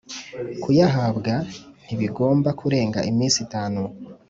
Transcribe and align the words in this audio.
Kuyahabwa 0.61 1.33
ntibigomba 1.85 2.49
kurenga 2.59 2.99
iminsi 3.11 3.37
itanu 3.45 3.81